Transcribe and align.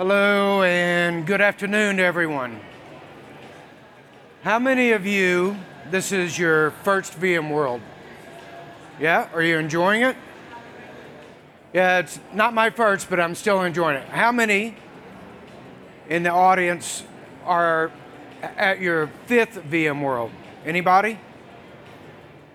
Hello 0.00 0.62
and 0.62 1.26
good 1.26 1.42
afternoon 1.42 1.98
to 1.98 2.02
everyone. 2.02 2.58
How 4.40 4.58
many 4.58 4.92
of 4.92 5.04
you, 5.04 5.58
this 5.90 6.10
is 6.10 6.38
your 6.38 6.70
first 6.70 7.20
VMworld? 7.20 7.82
Yeah, 8.98 9.28
are 9.34 9.42
you 9.42 9.58
enjoying 9.58 10.00
it? 10.00 10.16
Yeah, 11.74 11.98
it's 11.98 12.18
not 12.32 12.54
my 12.54 12.70
first, 12.70 13.10
but 13.10 13.20
I'm 13.20 13.34
still 13.34 13.60
enjoying 13.60 13.98
it. 13.98 14.08
How 14.08 14.32
many 14.32 14.74
in 16.08 16.22
the 16.22 16.30
audience 16.30 17.04
are 17.44 17.92
at 18.40 18.80
your 18.80 19.08
fifth 19.26 19.62
VMworld? 19.68 20.30
Anybody? 20.64 21.18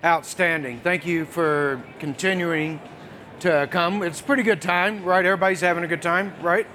Outstanding. 0.04 0.80
Thank 0.80 1.06
you 1.06 1.26
for 1.26 1.84
continuing 2.00 2.82
to 3.42 3.68
come. 3.70 4.02
It's 4.02 4.20
a 4.20 4.24
pretty 4.24 4.42
good 4.42 4.64
time, 4.64 5.04
right? 5.04 5.24
Everybody's 5.24 5.62
having 5.62 5.84
a 5.84 5.88
good 5.88 6.02
time, 6.02 6.34
right? 6.42 6.66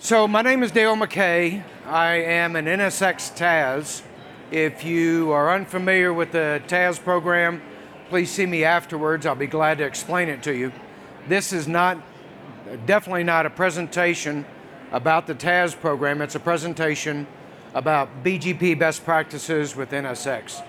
So, 0.00 0.28
my 0.28 0.42
name 0.42 0.62
is 0.62 0.70
Dale 0.70 0.94
McKay. 0.94 1.60
I 1.84 2.14
am 2.14 2.54
an 2.54 2.66
NSX 2.66 3.34
TAS. 3.34 4.04
If 4.52 4.84
you 4.84 5.32
are 5.32 5.52
unfamiliar 5.52 6.14
with 6.14 6.30
the 6.30 6.62
TAS 6.68 7.00
program, 7.00 7.60
please 8.08 8.30
see 8.30 8.46
me 8.46 8.62
afterwards. 8.62 9.26
I'll 9.26 9.34
be 9.34 9.48
glad 9.48 9.78
to 9.78 9.84
explain 9.84 10.28
it 10.28 10.40
to 10.44 10.54
you. 10.54 10.70
This 11.26 11.52
is 11.52 11.66
not, 11.66 11.98
definitely 12.86 13.24
not 13.24 13.44
a 13.44 13.50
presentation 13.50 14.46
about 14.92 15.26
the 15.26 15.34
TAS 15.34 15.74
program, 15.74 16.22
it's 16.22 16.36
a 16.36 16.40
presentation 16.40 17.26
about 17.74 18.22
BGP 18.22 18.78
best 18.78 19.04
practices 19.04 19.74
with 19.74 19.90
NSX. 19.90 20.64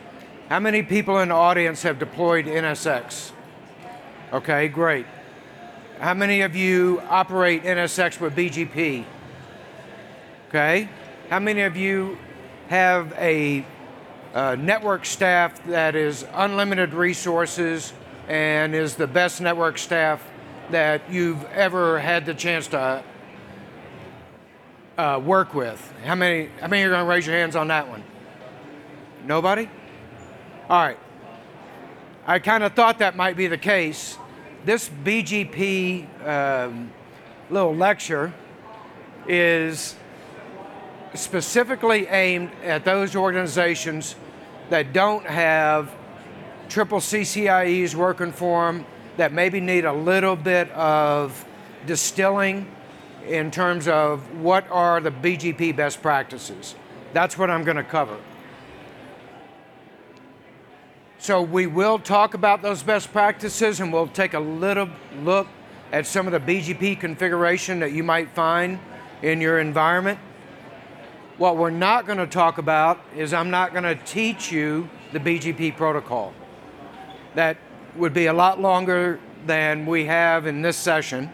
How 0.50 0.60
many 0.60 0.82
people 0.82 1.20
in 1.20 1.30
the 1.30 1.36
audience 1.36 1.84
have 1.84 2.00
deployed 2.00 2.48
NSX? 2.48 3.32
Okay, 4.34 4.68
great. 4.70 5.06
How 6.00 6.16
many 6.16 6.42
of 6.42 6.56
you 6.56 7.00
operate 7.10 7.64
NSX 7.64 8.20
with 8.20 8.36
BGP? 8.36 9.06
Okay. 10.50 10.90
How 11.30 11.38
many 11.38 11.62
of 11.62 11.78
you 11.78 12.18
have 12.70 13.14
a, 13.20 13.64
network 14.34 15.06
staff 15.06 15.64
that 15.68 15.96
is 15.96 16.26
unlimited 16.34 16.96
resources 16.96 17.94
and 18.28 18.74
is 18.74 18.96
the 18.96 19.06
best 19.06 19.42
network 19.42 19.78
staff 19.78 20.28
that 20.72 21.04
you've 21.12 21.44
ever 21.46 22.00
had 22.00 22.26
the 22.26 22.34
chance 22.34 22.66
to 22.70 23.04
uh, 24.98 25.22
work 25.24 25.54
with? 25.54 25.94
How 26.04 26.16
many? 26.16 26.50
How 26.60 26.68
many 26.68 26.82
are 26.82 26.90
going 26.90 27.06
to 27.06 27.10
raise 27.10 27.28
your 27.28 27.36
hands 27.36 27.56
on 27.56 27.68
that 27.68 27.88
one? 27.88 28.04
Nobody. 29.28 29.70
All 30.68 30.82
right. 30.82 30.98
I 32.26 32.40
kind 32.40 32.64
of 32.64 32.74
thought 32.74 32.98
that 33.00 33.16
might 33.16 33.38
be 33.38 33.46
the 33.46 33.58
case. 33.60 34.18
This 34.66 34.90
BGP 34.90 36.28
um, 36.28 36.92
little 37.52 37.76
lecture 37.76 38.34
is 39.28 39.96
specifically 41.14 42.08
aimed 42.08 42.52
at 42.64 42.86
those 42.86 43.16
organizations 43.16 44.16
that 44.70 44.94
don't 44.94 45.26
have 45.26 45.94
triple 46.70 47.00
CCIEs 47.00 47.96
working 47.96 48.32
for 48.32 48.72
them, 48.72 48.86
that 49.18 49.34
maybe 49.34 49.60
need 49.60 49.86
a 49.86 49.94
little 49.94 50.36
bit 50.36 50.70
of 50.72 51.46
distilling 51.86 52.70
in 53.28 53.52
terms 53.52 53.88
of 53.88 54.40
what 54.40 54.70
are 54.70 55.02
the 55.02 55.12
BGP 55.12 55.76
best 55.76 56.02
practices. 56.02 56.76
That's 57.14 57.38
what 57.38 57.50
I'm 57.50 57.64
going 57.64 57.78
to 57.78 57.84
cover. 57.84 58.18
So 61.18 61.42
we 61.42 61.68
will 61.68 62.00
talk 62.00 62.34
about 62.34 62.62
those 62.62 62.82
best 62.82 63.12
practices 63.12 63.82
and 63.82 63.92
we'll 63.92 64.08
take 64.08 64.34
a 64.34 64.40
little 64.40 64.90
look 65.22 65.48
at 65.92 66.06
some 66.06 66.28
of 66.28 66.34
the 66.34 66.40
BGP 66.40 67.00
configuration 67.00 67.80
that 67.80 67.92
you 67.92 68.04
might 68.04 68.30
find 68.30 68.80
in 69.22 69.42
your 69.42 69.60
environment. 69.60 70.20
What 71.40 71.56
we're 71.56 71.70
not 71.70 72.06
going 72.06 72.18
to 72.18 72.28
talk 72.28 72.58
about 72.58 73.00
is 73.16 73.34
I'm 73.34 73.50
not 73.50 73.72
going 73.72 73.86
to 73.86 73.96
teach 73.96 74.52
you 74.52 74.90
the 75.14 75.22
BGP 75.22 75.78
protocol. 75.78 76.34
That 77.36 77.56
would 77.96 78.14
be 78.14 78.26
a 78.26 78.34
lot 78.34 78.60
longer 78.60 79.22
than 79.46 79.86
we 79.86 80.04
have 80.04 80.48
in 80.48 80.62
this 80.62 80.76
session. 80.76 81.30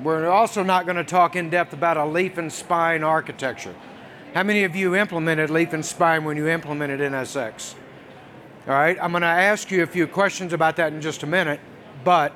We're 0.00 0.28
also 0.28 0.62
not 0.62 0.86
going 0.86 0.96
to 0.96 1.02
talk 1.02 1.34
in 1.34 1.50
depth 1.50 1.72
about 1.72 1.96
a 1.96 2.04
leaf 2.04 2.38
and 2.38 2.52
spine 2.52 3.02
architecture. 3.02 3.74
How 4.32 4.44
many 4.44 4.62
of 4.62 4.76
you 4.76 4.94
implemented 4.94 5.50
leaf 5.50 5.72
and 5.72 5.84
spine 5.84 6.22
when 6.22 6.36
you 6.36 6.46
implemented 6.46 7.00
NSX? 7.00 7.74
All 8.68 8.74
right, 8.74 8.96
I'm 9.02 9.10
going 9.10 9.22
to 9.22 9.26
ask 9.26 9.72
you 9.72 9.82
a 9.82 9.88
few 9.88 10.06
questions 10.06 10.52
about 10.52 10.76
that 10.76 10.92
in 10.92 11.00
just 11.00 11.24
a 11.24 11.26
minute, 11.26 11.58
but 12.04 12.32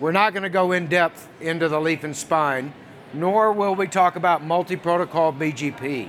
we're 0.00 0.12
not 0.12 0.32
going 0.32 0.44
to 0.44 0.48
go 0.48 0.72
in 0.72 0.86
depth 0.86 1.28
into 1.42 1.68
the 1.68 1.78
leaf 1.78 2.04
and 2.04 2.16
spine, 2.16 2.72
nor 3.12 3.52
will 3.52 3.74
we 3.74 3.86
talk 3.86 4.16
about 4.16 4.42
multi 4.42 4.76
protocol 4.76 5.30
BGP. 5.30 6.08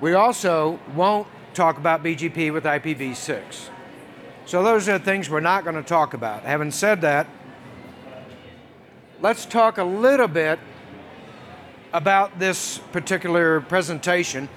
We 0.00 0.14
also 0.14 0.78
won't 0.94 1.26
talk 1.54 1.76
about 1.76 2.04
BGP 2.04 2.52
with 2.52 2.64
IPv6. 2.64 3.68
So 4.46 4.62
those 4.62 4.88
are 4.88 4.98
things 4.98 5.28
we're 5.28 5.40
not 5.40 5.64
going 5.64 5.76
to 5.76 5.82
talk 5.82 6.14
about. 6.14 6.44
Having 6.44 6.70
said 6.70 7.00
that, 7.00 7.26
let's 9.20 9.44
talk 9.44 9.78
a 9.78 9.84
little 9.84 10.28
bit 10.28 10.60
about 11.92 12.38
this 12.38 12.78
particular 12.92 13.60
presentation. 13.60 14.48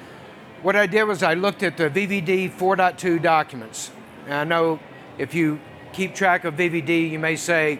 What 0.62 0.75
I 0.75 0.85
did 0.85 1.06
was 1.06 1.24
I 1.24 1.34
looked 1.34 1.63
at 1.63 1.75
the 1.75 1.90
VVD 1.90 2.52
4.2 2.52 3.22
documents. 3.22 3.90
And 4.25 4.34
I 4.35 4.44
know 4.44 4.79
if 5.18 5.34
you 5.34 5.59
keep 5.91 6.13
track 6.13 6.44
of 6.44 6.53
VVD, 6.53 7.09
you 7.09 7.18
may 7.18 7.35
say, 7.35 7.79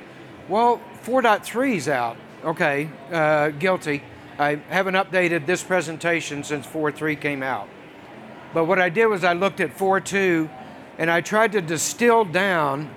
well, 0.50 0.82
4.3 1.04 1.76
is 1.76 1.88
out. 1.88 2.18
Okay, 2.44 2.90
uh, 3.12 3.50
guilty. 3.50 4.02
I 4.42 4.56
haven't 4.70 4.96
updated 4.96 5.46
this 5.46 5.62
presentation 5.62 6.44
since 6.44 6.66
4.3 6.66 7.22
came 7.22 7.44
out. 7.44 7.70
But 8.56 8.66
what 8.66 8.80
I 8.80 8.90
did 8.90 9.06
was 9.06 9.24
I 9.24 9.34
looked 9.34 9.60
at 9.60 9.78
4.2 9.78 10.50
and 10.98 11.12
I 11.12 11.22
tried 11.22 11.52
to 11.52 11.62
distill 11.62 12.26
down 12.26 12.90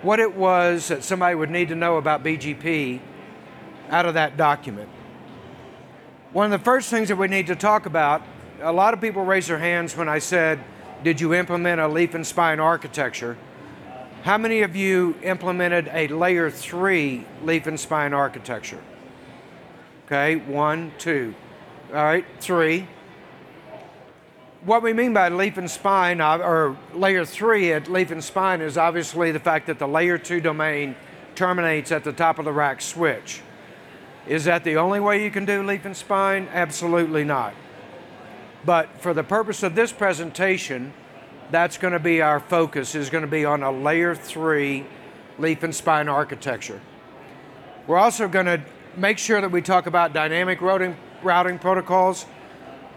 what 0.00 0.18
it 0.18 0.34
was 0.34 0.88
that 0.88 1.04
somebody 1.04 1.34
would 1.34 1.50
need 1.50 1.68
to 1.68 1.74
know 1.74 1.98
about 1.98 2.24
BGP 2.24 3.00
out 3.90 4.06
of 4.06 4.14
that 4.14 4.38
document. 4.38 4.88
One 6.32 6.50
of 6.50 6.58
the 6.58 6.64
first 6.64 6.88
things 6.88 7.08
that 7.08 7.16
we 7.16 7.28
need 7.28 7.48
to 7.48 7.54
talk 7.54 7.84
about, 7.84 8.22
a 8.62 8.72
lot 8.72 8.94
of 8.94 9.00
people 9.02 9.26
raised 9.26 9.50
their 9.50 9.58
hands 9.58 9.94
when 9.94 10.08
I 10.08 10.20
said, 10.20 10.58
Did 11.04 11.20
you 11.20 11.34
implement 11.34 11.82
a 11.82 11.88
leaf 11.88 12.14
and 12.14 12.26
spine 12.26 12.60
architecture? 12.60 13.36
How 14.22 14.38
many 14.38 14.62
of 14.62 14.74
you 14.74 15.16
implemented 15.22 15.90
a 15.92 16.08
layer 16.08 16.50
three 16.50 17.26
leaf 17.42 17.66
and 17.66 17.78
spine 17.78 18.14
architecture? 18.14 18.80
Okay, 20.06 20.36
one, 20.36 20.92
two. 20.98 21.34
All 21.88 22.04
right, 22.04 22.24
three. 22.40 22.88
What 24.64 24.82
we 24.82 24.92
mean 24.92 25.12
by 25.12 25.28
leaf 25.28 25.56
and 25.56 25.70
spine, 25.70 26.20
uh, 26.20 26.38
or 26.38 26.76
layer 26.94 27.24
three 27.24 27.72
at 27.72 27.88
leaf 27.88 28.10
and 28.10 28.22
spine, 28.22 28.60
is 28.60 28.78
obviously 28.78 29.32
the 29.32 29.40
fact 29.40 29.66
that 29.66 29.78
the 29.78 29.88
layer 29.88 30.18
two 30.18 30.40
domain 30.40 30.96
terminates 31.34 31.90
at 31.92 32.04
the 32.04 32.12
top 32.12 32.38
of 32.38 32.44
the 32.44 32.52
rack 32.52 32.80
switch. 32.80 33.40
Is 34.26 34.44
that 34.44 34.62
the 34.64 34.76
only 34.76 35.00
way 35.00 35.24
you 35.24 35.30
can 35.30 35.44
do 35.44 35.62
leaf 35.62 35.84
and 35.84 35.96
spine? 35.96 36.48
Absolutely 36.52 37.24
not. 37.24 37.54
But 38.64 39.00
for 39.00 39.12
the 39.12 39.24
purpose 39.24 39.62
of 39.62 39.74
this 39.74 39.92
presentation, 39.92 40.92
that's 41.50 41.76
going 41.76 41.92
to 41.92 41.98
be 41.98 42.22
our 42.22 42.38
focus, 42.38 42.94
is 42.94 43.10
going 43.10 43.22
to 43.22 43.30
be 43.30 43.44
on 43.44 43.62
a 43.62 43.72
layer 43.72 44.14
three 44.14 44.86
leaf 45.38 45.62
and 45.62 45.74
spine 45.74 46.08
architecture. 46.08 46.80
We're 47.86 47.98
also 47.98 48.28
going 48.28 48.46
to 48.46 48.62
make 48.96 49.18
sure 49.18 49.40
that 49.40 49.50
we 49.50 49.62
talk 49.62 49.86
about 49.86 50.12
dynamic 50.12 50.60
routing, 50.60 50.96
routing 51.22 51.58
protocols. 51.58 52.26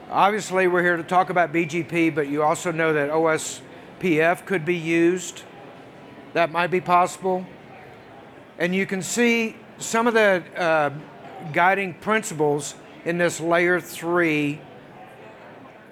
Obviously, 0.10 0.68
we're 0.68 0.84
here 0.84 0.98
to 0.98 1.04
talk 1.04 1.30
about 1.30 1.52
BGP, 1.52 2.14
but 2.14 2.28
you 2.28 2.44
also 2.44 2.72
know 2.72 2.94
that 2.94 3.10
OSPF 3.10 4.46
could 4.46 4.66
be 4.66 4.76
used. 4.76 5.44
That 6.34 6.52
might 6.52 6.68
be 6.68 6.82
possible. 6.82 7.46
And 8.58 8.76
you 8.76 8.86
can 8.86 9.02
see 9.02 9.56
some 9.78 10.08
of 10.08 10.14
the 10.14 10.44
uh, 10.56 10.92
guiding 11.54 11.94
principles 11.96 12.76
in 13.04 13.18
this 13.18 13.40
layer 13.40 13.80
three 13.80 14.62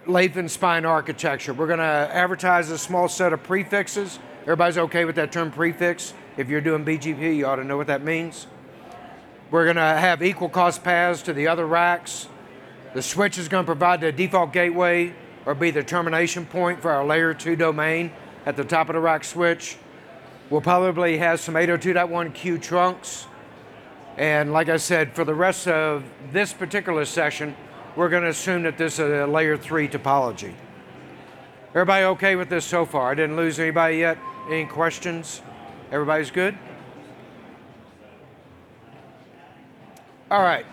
leaf 0.06 0.36
and 0.36 0.52
spine 0.52 0.86
architecture. 0.86 1.54
We're 1.54 1.68
going 1.68 1.80
to 1.80 1.84
advertise 1.84 2.70
a 2.70 2.78
small 2.78 3.08
set 3.08 3.32
of 3.34 3.42
prefixes. 3.44 4.20
Everybody's 4.42 4.78
okay 4.78 5.06
with 5.06 5.16
that 5.16 5.32
term 5.32 5.52
prefix? 5.52 6.14
If 6.36 6.50
you're 6.50 6.62
doing 6.62 6.84
BGP, 6.84 7.38
you 7.38 7.46
ought 7.46 7.56
to 7.58 7.64
know 7.64 7.78
what 7.78 7.88
that 7.88 8.04
means. 8.04 8.48
We're 9.52 9.66
going 9.66 9.76
to 9.76 9.82
have 9.82 10.24
equal 10.24 10.50
cost 10.50 10.84
paths 10.84 11.22
to 11.24 11.34
the 11.34 11.48
other 11.48 11.66
racks. 11.66 12.28
The 12.94 13.02
switch 13.02 13.38
is 13.38 13.48
going 13.48 13.64
to 13.64 13.66
provide 13.66 14.02
the 14.02 14.12
default 14.12 14.54
gateway 14.54 15.14
or 15.46 15.56
be 15.56 15.72
the 15.72 15.84
termination 15.84 16.46
point 16.46 16.82
for 16.82 16.92
our 16.92 17.06
layer 17.06 17.34
2 17.34 17.56
domain 17.56 18.12
at 18.46 18.56
the 18.56 18.64
top 18.64 18.90
of 18.90 18.94
the 18.94 19.00
rack 19.00 19.24
switch. 19.24 19.78
We'll 20.50 20.62
probably 20.62 21.18
have 21.18 21.40
some 21.40 21.56
802.1q 21.56 22.62
trunks. 22.62 23.28
And 24.18 24.54
like 24.54 24.70
I 24.70 24.78
said, 24.78 25.14
for 25.14 25.26
the 25.26 25.34
rest 25.34 25.68
of 25.68 26.04
this 26.32 26.54
particular 26.54 27.06
session, 27.06 27.56
we're 27.96 28.10
going 28.10 28.24
to 28.24 28.30
assume 28.30 28.64
that 28.64 28.78
this 28.78 29.00
is 29.00 29.12
a 29.12 29.26
layer 29.26 29.58
3 29.58 29.88
topology. 29.88 30.54
Everybody 31.70 32.06
okay 32.06 32.36
with 32.36 32.50
this 32.50 32.66
so 32.66 32.86
far? 32.86 33.12
I 33.12 33.16
didn't 33.16 33.36
lose 33.36 33.60
anybody 33.60 33.98
yet? 33.98 34.20
Any 34.48 34.66
questions? 34.66 35.42
Everybody's 35.92 36.30
good? 36.30 36.56
All 40.34 40.42
right. 40.42 40.66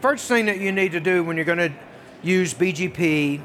First 0.00 0.28
thing 0.28 0.46
that 0.46 0.60
you 0.60 0.72
need 0.72 0.92
to 0.92 1.00
do 1.00 1.22
when 1.22 1.36
you're 1.36 1.44
going 1.44 1.58
to 1.58 1.72
use 2.22 2.54
BGP 2.54 3.38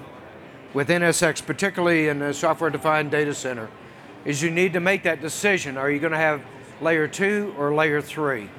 with 0.73 0.87
NSX, 0.87 1.45
particularly 1.45 2.07
in 2.07 2.19
the 2.19 2.33
software 2.33 2.69
defined 2.69 3.11
data 3.11 3.33
center, 3.33 3.69
is 4.23 4.41
you 4.41 4.49
need 4.49 4.71
to 4.71 4.79
make 4.79 5.03
that 5.03 5.19
decision. 5.19 5.75
Are 5.75 5.91
you 5.91 5.99
going 5.99 6.13
to 6.13 6.17
have 6.17 6.41
layer 6.79 7.09
two 7.09 7.53
or 7.57 7.75
layer 7.75 8.01
three? 8.01 8.49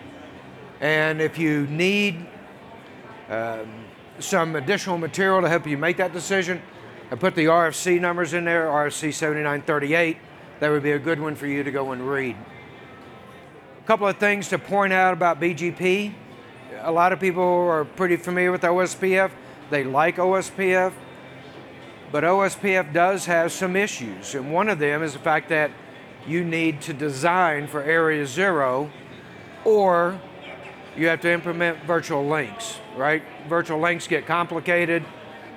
And 0.83 1.23
if 1.23 1.39
you 1.39 1.67
need 1.69 2.27
um, 3.31 3.87
some 4.19 4.55
additional 4.55 4.99
material 4.99 5.41
to 5.41 5.49
help 5.49 5.67
you 5.67 5.79
make 5.79 5.97
that 5.97 6.13
decision, 6.13 6.61
I 7.11 7.15
put 7.15 7.35
the 7.35 7.47
RFC 7.47 7.99
numbers 7.99 8.35
in 8.35 8.45
there, 8.45 8.67
RFC 8.67 9.15
7938. 9.15 10.19
That 10.61 10.69
would 10.69 10.83
be 10.83 10.93
a 10.93 10.99
good 10.99 11.19
one 11.19 11.35
for 11.35 11.47
you 11.47 11.63
to 11.63 11.71
go 11.71 11.93
and 11.93 12.07
read. 12.07 12.37
A 13.83 13.87
couple 13.87 14.07
of 14.07 14.19
things 14.19 14.49
to 14.49 14.59
point 14.59 14.93
out 14.93 15.15
about 15.15 15.41
BGP. 15.41 16.13
A 16.85 16.93
lot 16.93 17.15
of 17.15 17.21
people 17.21 17.43
are 17.43 17.87
pretty 17.87 18.17
familiar 18.17 18.53
with 18.53 18.61
OSPF. 18.61 19.31
They 19.71 19.85
like 19.85 20.17
OSPF. 20.17 20.93
But 22.13 22.25
OSPF 22.25 22.93
does 22.93 23.25
have 23.25 23.53
some 23.53 23.75
issues. 23.75 24.35
And 24.35 24.53
one 24.53 24.69
of 24.69 24.79
them 24.79 25.03
is 25.03 25.15
the 25.15 25.19
fact 25.19 25.49
that 25.49 25.71
you 26.27 26.45
need 26.45 26.83
to 26.83 26.93
design 26.93 27.69
for 27.69 27.83
Area 27.83 28.27
Zero 28.27 28.91
or 29.65 30.21
you 30.95 31.07
have 31.07 31.23
to 31.23 31.33
implement 31.33 31.83
virtual 31.85 32.29
links, 32.29 32.79
right? 32.97 33.23
Virtual 33.49 33.81
links 33.81 34.07
get 34.07 34.27
complicated. 34.27 35.03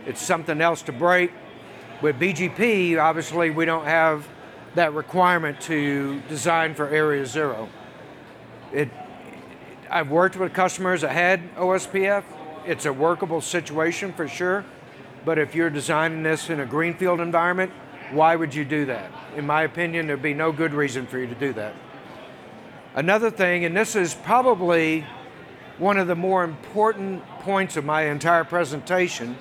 It's 0.05 0.21
something 0.21 0.61
else 0.61 0.81
to 0.83 0.93
break. 0.93 1.31
With 2.01 2.17
BGP, 2.17 2.97
obviously, 2.97 3.49
we 3.49 3.65
don't 3.65 3.85
have 3.85 4.25
that 4.75 4.93
requirement 4.93 5.59
to 5.61 6.21
design 6.29 6.73
for 6.73 6.87
Area 6.87 7.25
Zero. 7.25 7.67
It, 8.71 8.89
I've 9.89 10.09
worked 10.09 10.35
with 10.35 10.53
customers 10.53 11.01
that 11.01 11.11
had 11.11 11.55
OSPF. 11.55 12.23
It's 12.65 12.85
a 12.85 12.93
workable 12.93 13.41
situation 13.41 14.11
for 14.13 14.27
sure. 14.27 14.65
But 15.25 15.37
if 15.37 15.55
you're 15.55 15.69
designing 15.69 16.23
this 16.23 16.49
in 16.49 16.59
a 16.59 16.65
greenfield 16.65 17.19
environment, 17.19 17.71
why 18.11 18.35
would 18.35 18.53
you 18.53 18.65
do 18.65 18.85
that? 18.85 19.11
In 19.35 19.45
my 19.45 19.63
opinion, 19.63 20.07
there'd 20.07 20.21
be 20.21 20.33
no 20.33 20.51
good 20.51 20.73
reason 20.73 21.05
for 21.05 21.19
you 21.19 21.27
to 21.27 21.35
do 21.35 21.53
that. 21.53 21.73
Another 22.95 23.29
thing, 23.29 23.65
and 23.65 23.75
this 23.75 23.95
is 23.95 24.13
probably 24.13 25.05
one 25.77 25.97
of 25.97 26.07
the 26.07 26.15
more 26.15 26.43
important 26.43 27.23
points 27.41 27.77
of 27.77 27.85
my 27.85 28.03
entire 28.03 28.43
presentation 28.43 29.37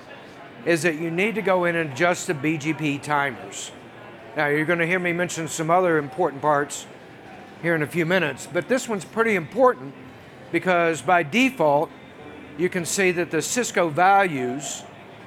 is 0.65 0.83
that 0.83 0.95
you 0.95 1.09
need 1.09 1.35
to 1.35 1.41
go 1.41 1.65
in 1.65 1.75
and 1.75 1.91
adjust 1.91 2.27
the 2.27 2.33
BGP 2.33 3.01
timers. 3.01 3.71
Now, 4.35 4.47
you're 4.47 4.65
going 4.65 4.79
to 4.79 4.85
hear 4.85 4.99
me 4.99 5.13
mention 5.13 5.47
some 5.47 5.69
other 5.69 5.97
important 5.97 6.41
parts 6.41 6.85
here 7.61 7.73
in 7.73 7.81
a 7.81 7.87
few 7.87 8.05
minutes, 8.05 8.47
but 8.51 8.67
this 8.67 8.87
one's 8.87 9.05
pretty 9.05 9.35
important 9.35 9.93
because 10.51 11.01
by 11.01 11.23
default, 11.23 11.89
you 12.57 12.69
can 12.69 12.85
see 12.85 13.11
that 13.11 13.31
the 13.31 13.41
Cisco 13.41 13.89
values, 13.89 14.83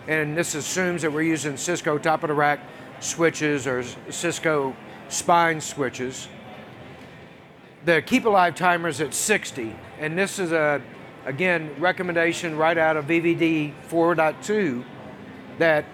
and 0.08 0.36
this 0.36 0.54
assumes 0.54 1.02
that 1.02 1.12
we're 1.12 1.22
using 1.22 1.56
Cisco 1.56 1.98
top 1.98 2.22
of 2.24 2.28
the 2.28 2.34
rack 2.34 2.60
switches 3.00 3.66
or 3.66 3.84
Cisco 4.10 4.74
spine 5.08 5.60
switches. 5.60 6.28
The 7.84 8.02
keep 8.02 8.24
alive 8.24 8.54
timer 8.54 8.88
is 8.88 9.00
at 9.00 9.14
60, 9.14 9.74
and 9.98 10.18
this 10.18 10.38
is 10.38 10.52
a 10.52 10.82
again, 11.24 11.74
recommendation 11.78 12.56
right 12.56 12.76
out 12.76 12.96
of 12.96 13.06
VVD 13.06 13.72
4.2 13.88 14.84
that 15.58 15.84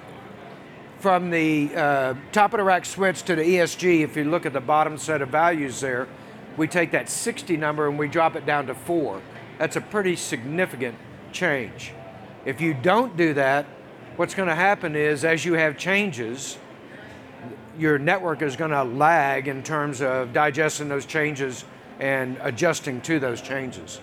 from 0.98 1.30
the 1.30 1.70
uh, 1.74 2.14
top 2.32 2.52
of 2.54 2.58
the 2.58 2.64
rack 2.64 2.84
switch 2.84 3.22
to 3.24 3.36
the 3.36 3.42
ESG, 3.42 4.00
if 4.02 4.16
you 4.16 4.24
look 4.24 4.46
at 4.46 4.52
the 4.52 4.60
bottom 4.60 4.96
set 4.96 5.22
of 5.22 5.28
values 5.28 5.80
there, 5.80 6.08
we 6.56 6.66
take 6.66 6.90
that 6.92 7.08
60 7.08 7.56
number 7.56 7.88
and 7.88 7.98
we 7.98 8.08
drop 8.08 8.36
it 8.36 8.46
down 8.46 8.66
to 8.66 8.74
four. 8.74 9.20
That's 9.58 9.76
a 9.76 9.80
pretty 9.80 10.16
significant 10.16 10.96
change. 11.32 11.92
If 12.44 12.60
you 12.60 12.74
don't 12.74 13.16
do 13.16 13.34
that, 13.34 13.66
what's 14.16 14.34
going 14.34 14.48
to 14.48 14.54
happen 14.54 14.96
is 14.96 15.24
as 15.24 15.44
you 15.44 15.54
have 15.54 15.76
changes, 15.76 16.58
your 17.78 17.98
network 17.98 18.42
is 18.42 18.56
going 18.56 18.70
to 18.70 18.84
lag 18.84 19.48
in 19.48 19.62
terms 19.62 20.00
of 20.00 20.32
digesting 20.32 20.88
those 20.88 21.06
changes 21.06 21.64
and 21.98 22.38
adjusting 22.40 23.00
to 23.02 23.18
those 23.18 23.40
changes. 23.40 24.00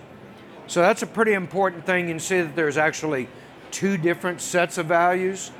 So 0.66 0.80
that's 0.80 1.02
a 1.02 1.06
pretty 1.06 1.34
important 1.34 1.84
thing. 1.84 2.08
You 2.08 2.14
can 2.14 2.20
see 2.20 2.40
that 2.40 2.56
there's 2.56 2.78
actually 2.78 3.28
two 3.70 3.96
different 3.96 4.40
sets 4.40 4.78
of 4.78 4.86
values. 4.86 5.50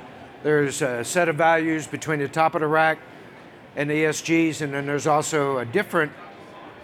There's 0.43 0.81
a 0.81 1.03
set 1.03 1.29
of 1.29 1.35
values 1.35 1.87
between 1.87 2.19
the 2.19 2.27
top 2.27 2.55
of 2.55 2.61
the 2.61 2.67
rack 2.67 2.99
and 3.75 3.89
the 3.89 3.93
ESGs, 3.93 4.61
and 4.61 4.73
then 4.73 4.85
there's 4.85 5.07
also 5.07 5.57
a 5.57 5.65
different 5.65 6.11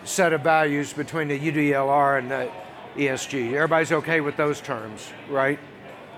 set 0.03 0.33
of 0.33 0.41
values 0.41 0.93
between 0.93 1.27
the 1.27 1.39
UDLR 1.39 2.19
and 2.19 2.31
the 2.31 2.51
ESG. 2.95 3.53
Everybody's 3.53 3.91
okay 3.91 4.21
with 4.21 4.37
those 4.37 4.61
terms, 4.61 5.11
right? 5.29 5.59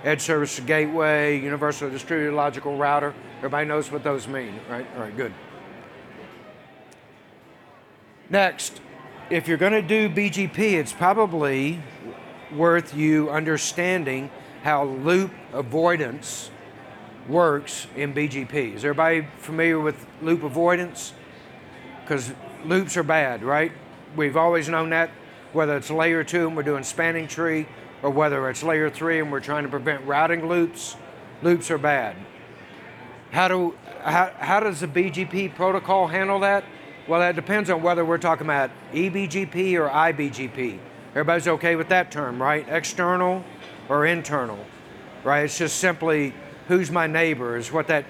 Edge 0.03 0.21
Service 0.21 0.59
Gateway, 0.59 1.39
Universal 1.39 1.89
Distributed 1.89 2.35
Logical 2.35 2.77
Router. 2.77 3.13
Everybody 3.37 3.67
knows 3.67 3.91
what 3.91 4.03
those 4.03 4.27
mean, 4.27 4.59
right? 4.69 4.85
All 4.95 5.01
right, 5.01 5.15
good. 5.15 5.33
Next, 8.29 8.81
if 9.29 9.47
you're 9.47 9.57
going 9.57 9.73
to 9.73 9.81
do 9.81 10.09
BGP, 10.09 10.57
it's 10.73 10.93
probably 10.93 11.81
worth 12.55 12.95
you 12.95 13.29
understanding 13.29 14.29
how 14.63 14.83
loop 14.85 15.31
avoidance 15.53 16.49
works 17.27 17.87
in 17.95 18.13
BGP. 18.13 18.75
Is 18.75 18.85
everybody 18.85 19.27
familiar 19.37 19.79
with 19.79 20.05
loop 20.21 20.43
avoidance? 20.43 21.13
Because 22.01 22.33
loops 22.65 22.97
are 22.97 23.03
bad, 23.03 23.43
right? 23.43 23.71
We've 24.15 24.37
always 24.37 24.69
known 24.69 24.89
that, 24.91 25.09
whether 25.53 25.77
it's 25.77 25.89
layer 25.89 26.23
two 26.23 26.47
and 26.47 26.55
we're 26.55 26.63
doing 26.63 26.83
spanning 26.83 27.27
tree, 27.27 27.67
or 28.01 28.09
whether 28.09 28.49
it's 28.49 28.63
layer 28.63 28.89
three 28.89 29.19
and 29.19 29.31
we're 29.31 29.39
trying 29.39 29.63
to 29.63 29.69
prevent 29.69 30.05
routing 30.05 30.47
loops, 30.47 30.95
loops 31.41 31.71
are 31.71 31.77
bad. 31.77 32.15
How, 33.31 33.47
do, 33.47 33.75
how, 34.01 34.31
how 34.37 34.59
does 34.59 34.81
the 34.81 34.87
BGP 34.87 35.55
protocol 35.55 36.07
handle 36.07 36.39
that? 36.41 36.63
Well, 37.07 37.19
that 37.19 37.35
depends 37.35 37.69
on 37.69 37.81
whether 37.81 38.05
we're 38.05 38.17
talking 38.17 38.45
about 38.45 38.71
EBGP 38.93 39.73
or 39.79 39.89
IBGP. 39.89 40.79
Everybody's 41.11 41.47
okay 41.47 41.75
with 41.75 41.89
that 41.89 42.11
term, 42.11 42.41
right? 42.41 42.67
External 42.69 43.43
or 43.89 44.05
internal, 44.05 44.63
right? 45.23 45.45
It's 45.45 45.57
just 45.57 45.77
simply 45.77 46.33
who's 46.67 46.91
my 46.91 47.07
neighbor 47.07 47.57
is 47.57 47.71
what 47.71 47.87
that 47.87 48.05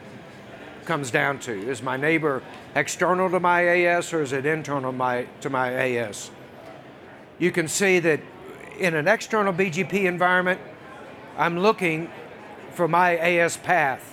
comes 0.86 1.12
down 1.12 1.40
to. 1.40 1.52
Is 1.52 1.82
my 1.82 1.98
neighbor 1.98 2.42
external 2.76 3.30
to 3.30 3.40
my 3.40 3.66
AS 3.66 4.14
or 4.14 4.22
is 4.22 4.34
it 4.34 4.46
internal 4.46 4.92
to 4.92 4.98
my, 4.98 5.28
to 5.42 5.50
my 5.50 5.72
AS? 5.74 6.32
You 7.40 7.52
can 7.52 7.68
see 7.68 8.00
that 8.00 8.22
in 8.80 8.96
an 8.96 9.08
external 9.08 9.54
BGP 9.54 10.06
environment, 10.06 10.60
I'm 11.38 11.60
looking 11.60 12.10
for 12.74 12.88
my 12.88 13.18
AS 13.18 13.58
path. 13.58 14.10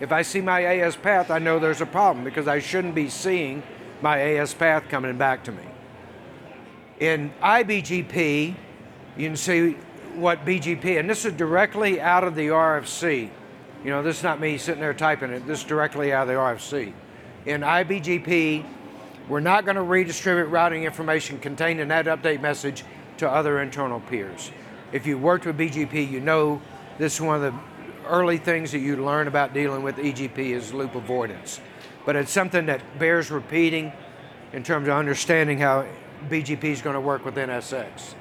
If 0.00 0.12
I 0.12 0.22
see 0.22 0.40
my 0.40 0.64
AS 0.64 0.96
path, 0.96 1.30
I 1.30 1.38
know 1.38 1.58
there's 1.58 1.80
a 1.80 1.86
problem 1.86 2.24
because 2.24 2.48
I 2.48 2.58
shouldn't 2.58 2.94
be 2.94 3.08
seeing 3.08 3.62
my 4.02 4.20
AS 4.20 4.54
path 4.54 4.88
coming 4.88 5.16
back 5.16 5.44
to 5.44 5.52
me. 5.52 5.64
In 7.00 7.32
IBGP, 7.42 8.54
you 9.16 9.28
can 9.28 9.36
see 9.36 9.72
what 10.14 10.44
BGP, 10.44 10.98
and 10.98 11.08
this 11.08 11.24
is 11.24 11.32
directly 11.32 12.00
out 12.00 12.24
of 12.24 12.34
the 12.34 12.48
RFC. 12.48 13.30
You 13.84 13.90
know, 13.90 14.02
this 14.02 14.18
is 14.18 14.22
not 14.22 14.40
me 14.40 14.58
sitting 14.58 14.80
there 14.80 14.94
typing 14.94 15.30
it, 15.30 15.46
this 15.46 15.60
is 15.60 15.64
directly 15.64 16.12
out 16.12 16.22
of 16.22 16.28
the 16.28 16.34
RFC. 16.34 16.92
In 17.46 17.60
IBGP, 17.60 18.64
we're 19.28 19.40
not 19.40 19.64
going 19.64 19.76
to 19.76 19.82
redistribute 19.82 20.48
routing 20.48 20.84
information 20.84 21.38
contained 21.38 21.80
in 21.80 21.88
that 21.88 22.06
update 22.06 22.40
message 22.40 22.84
to 23.18 23.30
other 23.30 23.60
internal 23.60 24.00
peers. 24.00 24.50
If 24.92 25.06
you 25.06 25.18
worked 25.18 25.46
with 25.46 25.58
BGP, 25.58 26.10
you 26.10 26.20
know 26.20 26.60
this 26.98 27.14
is 27.14 27.20
one 27.20 27.36
of 27.36 27.42
the 27.42 28.08
early 28.08 28.38
things 28.38 28.72
that 28.72 28.80
you 28.80 29.04
learn 29.04 29.28
about 29.28 29.54
dealing 29.54 29.82
with 29.82 29.96
EGP 29.96 30.38
is 30.38 30.72
loop 30.72 30.94
avoidance 30.94 31.60
but 32.04 32.16
it's 32.16 32.30
something 32.30 32.66
that 32.66 32.98
bears 32.98 33.30
repeating 33.30 33.92
in 34.52 34.62
terms 34.62 34.88
of 34.88 34.94
understanding 34.94 35.58
how 35.58 35.86
BGP 36.28 36.64
is 36.64 36.82
going 36.82 36.94
to 36.94 37.00
work 37.00 37.24
with 37.24 37.34
NSX. 37.34 38.14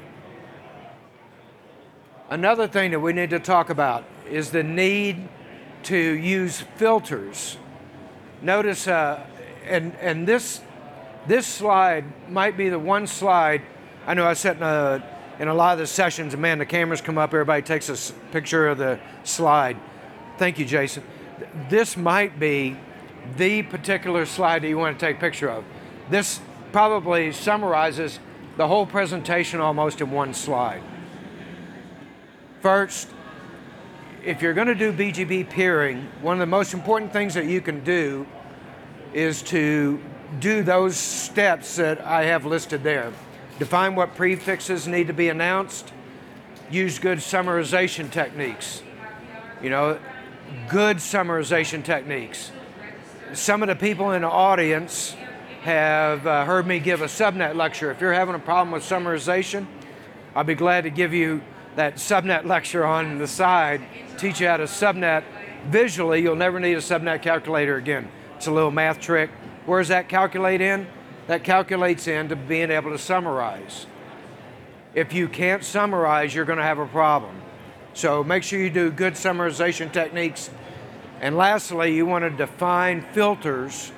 Another 2.29 2.67
thing 2.67 2.91
that 2.91 2.99
we 2.99 3.13
need 3.13 3.29
to 3.31 3.39
talk 3.39 3.69
about 3.69 4.05
is 4.29 4.49
the 4.49 4.63
need 4.63 5.27
to 5.85 5.97
use 5.97 6.61
filters. 6.77 7.57
Notice, 8.41 8.87
uh, 8.87 9.25
and, 9.65 9.95
and 9.95 10.27
this, 10.27 10.61
this 11.27 11.47
slide 11.47 12.05
might 12.29 12.57
be 12.57 12.69
the 12.69 12.79
one 12.79 13.07
slide, 13.07 13.61
I 14.05 14.13
know 14.13 14.25
I 14.25 14.33
sat 14.33 14.57
in 14.57 14.63
a, 14.63 15.03
in 15.39 15.47
a 15.47 15.53
lot 15.53 15.73
of 15.73 15.79
the 15.79 15.87
sessions, 15.87 16.35
man, 16.35 16.59
the 16.59 16.65
cameras 16.65 17.01
come 17.01 17.17
up, 17.17 17.33
everybody 17.33 17.61
takes 17.61 17.89
a 17.89 18.13
picture 18.31 18.67
of 18.67 18.77
the 18.77 18.99
slide. 19.23 19.77
Thank 20.37 20.59
you, 20.59 20.65
Jason. 20.65 21.03
This 21.69 21.95
might 21.95 22.39
be 22.39 22.77
the 23.37 23.63
particular 23.63 24.25
slide 24.25 24.63
that 24.63 24.67
you 24.67 24.77
want 24.77 24.99
to 24.99 25.05
take 25.05 25.17
a 25.17 25.19
picture 25.19 25.49
of. 25.49 25.63
This 26.09 26.41
probably 26.71 27.31
summarizes 27.31 28.19
the 28.57 28.67
whole 28.67 28.85
presentation 28.85 29.59
almost 29.59 30.01
in 30.01 30.11
one 30.11 30.33
slide. 30.33 30.81
First, 32.61 33.09
if 34.23 34.41
you're 34.41 34.53
going 34.53 34.67
to 34.67 34.75
do 34.75 34.93
BGP 34.93 35.49
peering, 35.49 36.07
one 36.21 36.35
of 36.35 36.39
the 36.39 36.45
most 36.45 36.73
important 36.73 37.11
things 37.11 37.33
that 37.33 37.45
you 37.45 37.59
can 37.59 37.83
do 37.83 38.25
is 39.13 39.41
to 39.43 40.01
do 40.39 40.63
those 40.63 40.95
steps 40.95 41.75
that 41.75 41.99
I 42.01 42.23
have 42.25 42.45
listed 42.45 42.83
there. 42.83 43.11
Define 43.59 43.95
what 43.95 44.15
prefixes 44.15 44.87
need 44.87 45.07
to 45.07 45.13
be 45.13 45.29
announced, 45.29 45.91
use 46.71 46.99
good 46.99 47.19
summarization 47.19 48.09
techniques. 48.09 48.81
You 49.61 49.69
know, 49.69 49.99
good 50.69 50.97
summarization 50.97 51.83
techniques. 51.83 52.51
Some 53.33 53.61
of 53.61 53.67
the 53.67 53.75
people 53.75 54.11
in 54.11 54.21
the 54.21 54.29
audience 54.29 55.15
have 55.63 56.25
uh, 56.25 56.45
heard 56.45 56.65
me 56.65 56.79
give 56.79 57.01
a 57.01 57.05
subnet 57.05 57.55
lecture. 57.55 57.91
If 57.91 57.99
you're 57.99 58.13
having 58.13 58.35
a 58.35 58.39
problem 58.39 58.71
with 58.71 58.83
summarization, 58.83 59.67
I'll 60.33 60.43
be 60.43 60.55
glad 60.55 60.85
to 60.85 60.89
give 60.89 61.13
you 61.13 61.41
that 61.75 61.95
subnet 61.95 62.45
lecture 62.45 62.85
on 62.85 63.17
the 63.17 63.27
side, 63.27 63.81
teach 64.17 64.39
you 64.39 64.47
how 64.47 64.57
to 64.57 64.63
subnet 64.63 65.23
visually. 65.67 66.21
You'll 66.21 66.35
never 66.35 66.59
need 66.59 66.73
a 66.73 66.81
subnet 66.81 67.21
calculator 67.21 67.77
again. 67.77 68.09
It's 68.37 68.47
a 68.47 68.51
little 68.51 68.71
math 68.71 68.99
trick. 68.99 69.29
Where 69.65 69.79
does 69.79 69.87
that 69.87 70.09
calculate 70.09 70.61
in? 70.61 70.87
That 71.27 71.43
calculates 71.43 72.07
into 72.07 72.35
being 72.35 72.69
able 72.69 72.91
to 72.91 72.97
summarize. 72.97 73.85
If 74.93 75.13
you 75.13 75.27
can't 75.27 75.63
summarize, 75.63 76.35
you're 76.35 76.45
going 76.45 76.57
to 76.57 76.63
have 76.63 76.79
a 76.79 76.85
problem. 76.85 77.41
So 77.93 78.23
make 78.23 78.43
sure 78.43 78.59
you 78.59 78.69
do 78.69 78.91
good 78.91 79.13
summarization 79.13 79.91
techniques. 79.91 80.49
And 81.21 81.37
lastly, 81.37 81.95
you 81.95 82.05
want 82.05 82.23
to 82.23 82.29
define 82.29 83.01
filters 83.13 83.91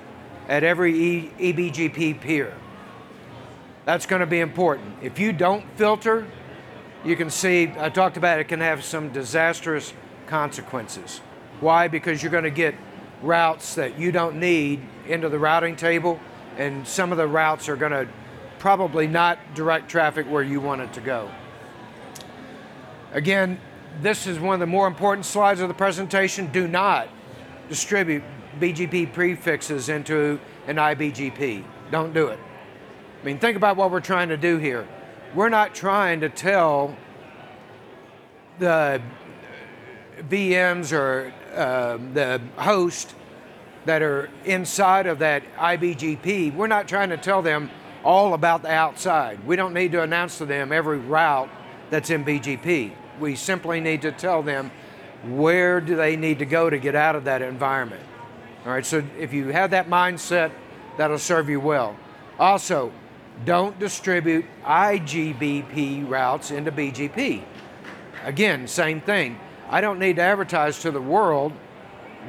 at 0.48 0.64
every 0.64 0.98
e- 0.98 1.32
EBGP 1.40 2.22
peer. 2.22 2.54
That's 3.86 4.06
going 4.06 4.20
to 4.20 4.26
be 4.26 4.40
important. 4.40 4.96
If 5.02 5.20
you 5.20 5.34
don't 5.34 5.66
filter, 5.76 6.28
you 7.06 7.16
can 7.16 7.30
see, 7.30 7.72
I 7.78 7.90
talked 7.90 8.18
about 8.18 8.40
it 8.40 8.48
can 8.48 8.62
have 8.62 8.84
some 8.84 9.10
disastrous 9.10 9.94
consequences. 10.26 11.22
Why? 11.60 11.88
Because 11.88 12.24
you're 12.24 12.32
going 12.32 12.46
to 12.46 12.50
get 12.50 12.74
routes 13.22 13.76
that 13.76 14.00
you 14.00 14.12
don't 14.12 14.40
need 14.40 14.82
into 15.08 15.30
the 15.30 15.38
routing 15.38 15.76
table, 15.76 16.20
and 16.58 16.88
some 16.88 17.12
of 17.12 17.18
the 17.18 17.28
routes 17.28 17.70
are 17.70 17.76
going 17.76 17.92
to 17.92 18.08
probably 18.58 19.06
not 19.06 19.38
direct 19.54 19.88
traffic 19.88 20.26
where 20.26 20.42
you 20.42 20.60
want 20.60 20.82
it 20.82 20.92
to 20.94 21.02
go. 21.02 21.30
Again, 23.14 23.60
this 24.02 24.26
is 24.26 24.40
one 24.40 24.56
of 24.56 24.60
the 24.60 24.66
more 24.66 24.88
important 24.88 25.26
slides 25.26 25.62
of 25.62 25.68
the 25.68 25.74
presentation. 25.74 26.52
Do 26.52 26.68
not 26.68 27.08
distribute 27.70 28.24
BGP 28.60 29.14
prefixes 29.14 29.90
into 29.90 30.40
an 30.68 30.78
IBGP. 30.78 31.64
Don't 31.92 32.14
do 32.14 32.28
it. 32.28 32.40
I 33.22 33.26
mean, 33.26 33.38
think 33.38 33.58
about 33.58 33.78
what 33.78 33.92
we're 33.92 34.02
trying 34.02 34.30
to 34.30 34.38
do 34.38 34.58
here. 34.58 34.88
We're 35.36 35.50
not 35.50 35.76
trying 35.76 36.22
to 36.22 36.30
tell 36.30 36.96
the 38.58 39.02
VMs 40.30 40.94
or 40.94 41.34
uh, 41.54 41.98
the 42.14 42.42
host 42.56 43.14
that 43.84 44.02
are 44.02 44.30
inside 44.46 45.08
of 45.08 45.20
that 45.20 45.44
IBGP, 45.58 46.56
we're 46.56 46.68
not 46.68 46.88
trying 46.88 47.10
to 47.10 47.18
tell 47.18 47.42
them 47.42 47.70
all 48.06 48.34
about 48.34 48.62
the 48.62 48.72
outside. 48.72 49.46
We 49.46 49.58
don't 49.58 49.74
need 49.74 49.92
to 49.92 50.02
announce 50.02 50.38
to 50.38 50.46
them 50.46 50.72
every 50.72 51.00
route 51.00 51.50
that's 51.90 52.10
in 52.10 52.24
BGP. 52.24 52.94
We 53.20 53.36
simply 53.36 53.82
need 53.82 54.04
to 54.04 54.14
tell 54.14 54.42
them 54.42 54.72
where 55.26 55.82
do 55.82 55.98
they 55.98 56.16
need 56.16 56.40
to 56.40 56.46
go 56.46 56.70
to 56.70 56.78
get 56.78 56.96
out 56.96 57.18
of 57.18 57.26
that 57.26 57.42
environment. 57.42 58.04
All 58.66 58.72
right, 58.72 58.86
so 58.86 59.04
if 59.20 59.34
you 59.34 59.50
have 59.50 59.72
that 59.72 59.90
mindset, 59.90 60.52
that'll 60.98 61.20
serve 61.20 61.50
you 61.50 61.60
well. 61.60 61.98
Also, 62.40 62.94
don't 63.44 63.78
distribute 63.80 64.46
IGP 64.64 66.10
routes 66.10 66.52
into 66.52 66.72
BGP. 66.72 67.44
Again, 68.24 68.68
same 68.68 69.02
thing. 69.02 69.38
I 69.70 69.82
don't 69.82 70.00
need 70.00 70.16
to 70.16 70.22
advertise 70.22 70.80
to 70.82 70.92
the 70.92 71.02
world 71.02 71.52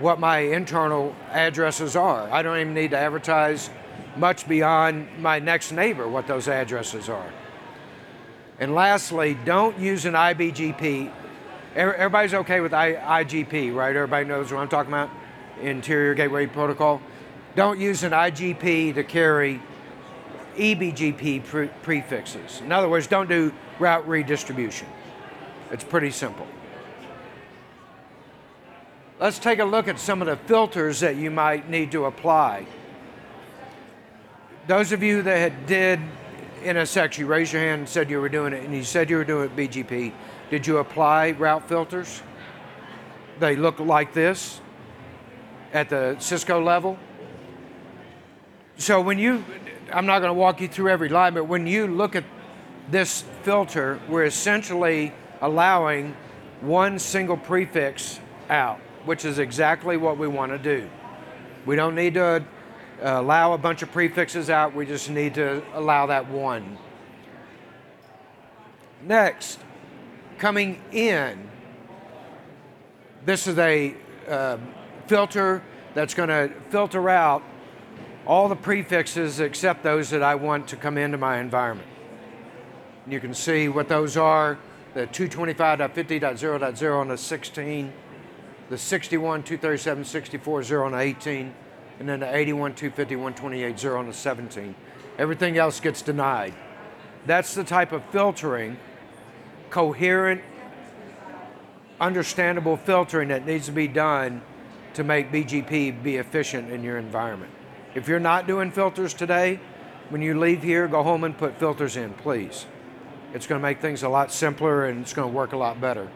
what 0.01 0.19
my 0.19 0.39
internal 0.39 1.15
addresses 1.31 1.97
are. 1.97 2.29
I 2.31 2.43
don't 2.43 2.59
even 2.59 2.75
need 2.75 2.91
to 2.91 2.99
advertise 2.99 3.71
much 4.17 4.49
beyond 4.49 5.09
my 5.19 5.39
next 5.39 5.73
neighbor 5.73 6.09
what 6.09 6.27
those 6.27 6.49
addresses 6.49 7.09
are. 7.09 7.33
And 8.59 8.75
lastly, 8.75 9.39
don't 9.45 9.79
use 9.79 10.07
an 10.07 10.15
IBGP. 10.15 11.13
Everybody's 11.75 12.35
okay 12.35 12.61
with 12.61 12.73
IGP, 12.73 13.75
right? 13.75 13.95
Everybody 13.95 14.27
knows 14.27 14.51
what 14.51 14.61
I'm 14.61 14.69
talking 14.69 14.93
about? 14.93 15.11
Interior 15.61 16.15
Gateway 16.15 16.47
Protocol. 16.47 17.01
Don't 17.55 17.79
use 17.79 18.03
an 18.03 18.13
IGP 18.13 18.95
to 18.95 19.05
carry 19.05 19.63
EBGP 20.57 21.45
pre- 21.45 21.69
prefixes. 21.83 22.61
In 22.61 22.73
other 22.73 22.89
words, 22.89 23.07
don't 23.07 23.29
do 23.29 23.53
route 23.79 24.07
redistribution. 24.09 24.89
It's 25.71 25.85
pretty 25.85 26.11
simple. 26.11 26.47
Let's 29.19 29.39
take 29.39 29.59
a 29.61 29.65
look 29.65 29.89
at 29.89 29.99
some 29.99 30.21
of 30.21 30.27
the 30.27 30.37
filters 30.37 31.01
that 31.01 31.17
you 31.17 31.31
might 31.31 31.71
need 31.71 31.93
to 31.93 32.05
apply. 32.05 32.67
Those 34.67 34.93
of 34.93 35.03
you 35.03 35.23
that 35.23 35.67
did 35.67 36.01
NSX, 36.63 37.19
you 37.19 37.27
raised 37.27 37.53
your 37.53 37.63
hand 37.63 37.81
and 37.81 37.89
said 37.89 38.11
you 38.11 38.21
were 38.21 38.29
doing 38.29 38.53
it, 38.53 38.65
and 38.65 38.75
you 38.75 38.83
said 38.83 39.09
you 39.09 39.17
were 39.17 39.25
doing 39.25 39.51
it 39.51 39.57
BGP. 39.57 40.13
Did 40.51 40.67
you 40.67 40.79
apply 40.79 41.31
route 41.33 41.69
filters? 41.69 42.23
They 43.39 43.57
look 43.57 43.79
like 43.79 44.13
this 44.13 44.61
at 45.73 45.89
the 45.89 46.17
Cisco 46.19 46.61
level. 46.63 46.99
So 48.79 49.01
when 49.01 49.19
you, 49.19 49.45
I'm 49.93 50.07
not 50.07 50.21
going 50.21 50.31
to 50.31 50.39
walk 50.39 50.61
you 50.61 50.69
through 50.69 50.91
every 50.91 51.09
line, 51.09 51.35
but 51.35 51.45
when 51.45 51.67
you 51.67 51.87
look 51.87 52.17
at 52.17 52.25
this 52.91 53.25
filter, 53.43 54.01
we're 54.09 54.25
essentially 54.25 55.13
allowing 55.41 56.17
one 56.61 56.99
single 56.99 57.37
prefix 57.37 58.21
out 58.49 58.81
which 59.07 59.25
is 59.25 59.39
exactly 59.39 59.97
what 59.97 60.19
we 60.19 60.29
want 60.29 60.53
to 60.53 60.59
do. 60.59 60.91
We 61.65 61.77
don't 61.77 61.95
need 61.95 62.15
to 62.15 62.25
uh, 62.25 62.41
allow 63.03 63.53
a 63.53 63.59
bunch 63.59 63.83
of 63.83 63.93
prefixes 63.93 64.51
out, 64.51 64.75
we 64.75 64.85
just 64.85 65.09
need 65.09 65.35
to 65.35 65.63
allow 65.75 66.07
that 66.07 66.29
one. 66.29 66.77
Next, 69.03 69.61
coming 70.39 70.83
in, 70.93 71.49
this 73.25 73.47
is 73.47 73.59
a 73.59 73.95
uh, 74.29 74.59
filter 75.07 75.63
that's 75.95 76.15
going 76.15 76.29
to 76.29 76.53
filter 76.71 77.09
out 77.09 77.43
all 78.27 78.49
the 78.49 78.57
prefixes 78.57 79.41
except 79.41 79.83
those 79.83 80.11
that 80.11 80.23
I 80.23 80.35
want 80.35 80.69
to 80.69 80.77
come 80.77 80.99
into 80.99 81.19
my 81.19 81.39
environment. 81.39 81.89
You 83.07 83.21
can 83.21 83.35
see 83.35 83.69
what 83.69 83.89
those 83.89 84.17
are 84.17 84.59
the 84.95 85.07
225.50.0.0 85.07 87.03
and 87.03 87.11
the 87.11 87.19
16 87.19 87.93
the 88.69 88.79
61, 88.79 89.43
237, 89.43 90.05
64, 90.05 90.63
0 90.63 90.87
and 90.87 90.97
18, 90.97 91.55
and 92.01 92.09
then 92.09 92.21
the 92.21 92.37
81, 92.37 92.75
250, 92.75 93.17
128, 93.17 93.79
0 93.79 94.01
and 94.01 94.15
17. 94.15 94.75
Everything 95.19 95.57
else 95.57 95.81
gets 95.81 96.03
denied. 96.03 96.55
That's 97.27 97.55
the 97.55 97.65
type 97.65 97.93
of 97.93 98.05
filtering, 98.07 98.77
coherent, 99.71 100.43
understandable 102.01 102.77
filtering 102.77 103.29
that 103.29 103.47
needs 103.47 103.67
to 103.67 103.73
be 103.73 103.89
done 103.89 104.43
to 104.95 105.05
make 105.05 105.31
BGP 105.31 106.03
be 106.03 106.17
efficient 106.17 106.71
in 106.71 106.83
your 106.83 106.99
environment. 106.99 107.53
If 107.97 108.09
you're 108.09 108.21
not 108.21 108.47
doing 108.47 108.73
filters 108.73 109.15
today, 109.15 109.59
when 110.11 110.21
you 110.21 110.39
leave 110.39 110.63
here, 110.63 110.87
go 110.87 111.03
home 111.03 111.25
and 111.25 111.37
put 111.37 111.59
filters 111.59 111.97
in, 111.97 112.13
please. 112.13 112.67
It's 113.33 113.47
going 113.47 113.59
to 113.59 113.63
make 113.63 113.81
things 113.81 114.03
a 114.03 114.09
lot 114.11 114.31
simpler 114.31 114.85
and 114.85 115.01
it's 115.01 115.15
going 115.15 115.31
to 115.31 115.35
work 115.35 115.55
a 115.55 115.57
lot 115.57 115.81
better. 115.81 116.11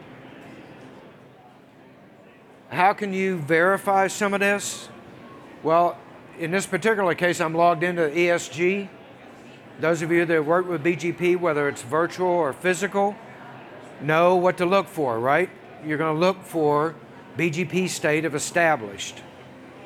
How 2.69 2.93
can 2.93 3.13
you 3.13 3.37
verify 3.39 4.05
some 4.05 4.35
of 4.35 4.41
this? 4.41 4.89
Well, 5.63 5.97
in 6.37 6.51
this 6.51 6.67
particular 6.67 7.15
case, 7.15 7.41
I'm 7.41 7.55
logged 7.55 7.81
into 7.81 8.03
ESG. 8.03 8.87
Those 9.79 10.03
of 10.03 10.11
you 10.11 10.23
that 10.23 10.45
work 10.45 10.67
with 10.67 10.83
BGP, 10.83 11.39
whether 11.39 11.67
it's 11.67 11.81
virtual 11.81 12.27
or 12.27 12.53
physical, 12.53 13.15
know 13.99 14.35
what 14.35 14.57
to 14.57 14.67
look 14.67 14.87
for, 14.87 15.19
right? 15.19 15.49
You're 15.83 15.97
going 15.97 16.13
to 16.13 16.19
look 16.19 16.43
for 16.43 16.93
BGP 17.39 17.89
state 17.89 18.23
of 18.23 18.35
established. 18.35 19.23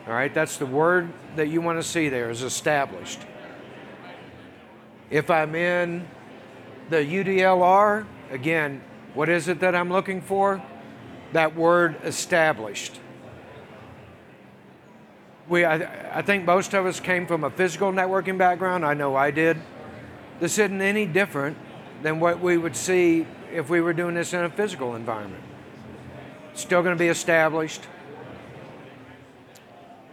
All 0.08 0.14
right, 0.14 0.34
that's 0.34 0.58
the 0.58 0.66
word 0.66 1.12
that 1.36 1.48
you 1.48 1.62
want 1.62 1.80
to 1.80 1.84
see 1.84 2.10
there 2.10 2.30
is 2.30 2.44
established. 2.44 3.20
If 5.10 5.30
I'm 5.30 5.56
in 5.56 6.08
the 6.90 6.98
UDLR, 6.98 8.06
again, 8.30 8.82
what 9.14 9.30
is 9.30 9.48
it 9.48 9.60
that 9.62 9.76
I'm 9.76 9.92
looking 9.92 10.22
for? 10.22 10.62
that 11.36 11.56
word 11.56 11.98
established. 12.04 13.00
We, 15.50 15.66
I, 15.66 16.20
I 16.20 16.22
think 16.22 16.46
most 16.46 16.74
of 16.74 16.86
us 16.86 17.00
came 17.00 17.28
from 17.28 17.44
a 17.44 17.50
physical 17.50 17.92
networking 17.92 18.38
background. 18.38 18.86
I 18.86 18.94
know 18.94 19.16
I 19.16 19.32
did. 19.32 19.58
This 20.40 20.58
isn't 20.58 20.82
any 20.82 21.06
different 21.06 21.58
than 22.02 22.20
what 22.20 22.40
we 22.40 22.58
would 22.58 22.76
see 22.76 23.28
if 23.54 23.70
we 23.70 23.82
were 23.82 23.94
doing 23.94 24.16
this 24.16 24.34
in 24.34 24.42
a 24.42 24.50
physical 24.50 24.96
environment. 24.96 25.44
Still 26.54 26.82
going 26.82 26.96
to 26.96 27.00
be 27.00 27.10
established. 27.10 27.82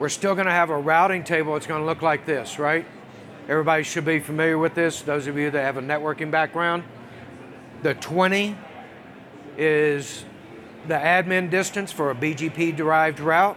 We're 0.02 0.08
still 0.08 0.34
going 0.34 0.48
to 0.48 0.52
have 0.52 0.70
a 0.70 0.76
routing 0.76 1.22
table. 1.22 1.54
It's 1.54 1.68
going 1.68 1.80
to 1.80 1.86
look 1.86 2.02
like 2.02 2.26
this, 2.26 2.58
right? 2.58 2.84
Everybody 3.48 3.84
should 3.84 4.04
be 4.04 4.18
familiar 4.18 4.58
with 4.58 4.74
this. 4.74 5.00
Those 5.00 5.28
of 5.28 5.38
you 5.38 5.48
that 5.52 5.62
have 5.62 5.76
a 5.76 5.80
networking 5.80 6.28
background. 6.28 6.82
The 7.84 7.94
20 7.94 8.56
is 9.56 10.24
the 10.88 10.94
admin 10.94 11.50
distance 11.50 11.92
for 11.92 12.10
a 12.10 12.16
BGP 12.16 12.74
derived 12.74 13.20
route. 13.20 13.56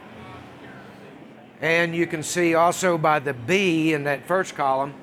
And 1.61 1.95
you 1.95 2.05
can 2.05 2.21
see 2.21 2.53
also 2.53 2.95
by 2.99 3.17
the 3.17 3.33
B 3.33 3.93
in 3.93 4.03
that 4.03 4.27
first 4.27 4.53
column 4.55 4.93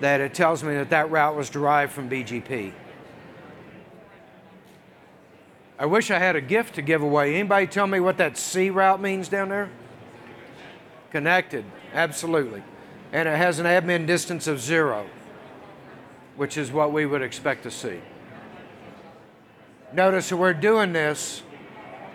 that 0.00 0.20
it 0.20 0.34
tells 0.34 0.62
me 0.62 0.74
that 0.74 0.90
that 0.90 1.10
route 1.10 1.34
was 1.34 1.48
derived 1.48 1.92
from 1.92 2.10
BGP. 2.10 2.72
I 5.78 5.86
wish 5.86 6.10
I 6.10 6.18
had 6.18 6.36
a 6.36 6.42
gift 6.42 6.74
to 6.74 6.82
give 6.82 7.00
away. 7.00 7.36
Anybody 7.36 7.66
tell 7.66 7.86
me 7.86 8.00
what 8.00 8.18
that 8.18 8.36
C 8.36 8.68
route 8.68 9.00
means 9.00 9.30
down 9.30 9.48
there? 9.48 9.70
Connected, 11.10 11.64
absolutely. 11.94 12.62
And 13.12 13.28
it 13.28 13.36
has 13.36 13.58
an 13.58 13.66
admin 13.66 14.06
distance 14.06 14.46
of 14.46 14.60
zero, 14.60 15.06
which 16.36 16.58
is 16.58 16.70
what 16.70 16.92
we 16.92 17.06
would 17.06 17.22
expect 17.22 17.62
to 17.62 17.70
see. 17.70 18.00
Notice 19.92 20.28
that 20.28 20.36
we're 20.36 20.52
doing 20.52 20.92
this, 20.92 21.42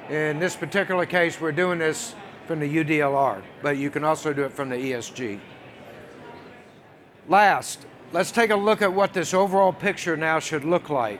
in 0.09 0.37
this 0.37 0.55
particular 0.55 1.07
case, 1.07 1.41
we're 1.41 1.51
doing 1.51 1.79
this 1.79 2.13
from 2.45 2.59
the 2.59 2.83
UDLR, 2.83 3.41
but 3.63 3.77
you 3.77 3.89
can 3.89 4.03
also 4.03 4.31
do 4.31 4.43
it 4.43 4.51
from 4.51 4.69
the 4.69 4.75
ESG. 4.75 5.39
Last, 7.27 7.87
let's 8.11 8.31
take 8.31 8.51
a 8.51 8.55
look 8.55 8.83
at 8.83 8.93
what 8.93 9.13
this 9.13 9.33
overall 9.33 9.73
picture 9.73 10.15
now 10.15 10.39
should 10.39 10.65
look 10.65 10.89
like. 10.89 11.19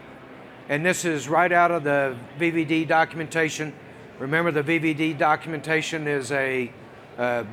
And 0.69 0.85
this 0.85 1.05
is 1.05 1.27
right 1.27 1.51
out 1.51 1.71
of 1.71 1.83
the 1.83 2.15
VVD 2.39 2.87
documentation. 2.87 3.73
Remember, 4.19 4.51
the 4.51 4.63
VVD 4.63 5.17
documentation 5.17 6.07
is 6.07 6.31
a 6.31 6.71
uh, 7.17 7.43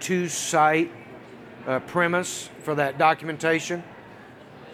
two 0.00 0.28
site 0.28 0.90
uh, 1.66 1.80
premise 1.80 2.50
for 2.62 2.74
that 2.74 2.98
documentation. 2.98 3.82